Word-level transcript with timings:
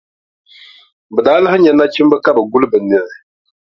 Bɛ 1.13 1.19
daa 1.25 1.39
lahi 1.43 1.57
nya 1.61 1.71
nachimba 1.73 2.15
ka 2.23 2.31
bɛ 2.35 2.41
guli 2.51 2.67
bɛ 2.71 2.77
niɣi. 2.81 3.15